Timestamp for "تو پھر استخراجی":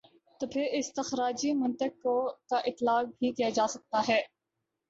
0.39-1.51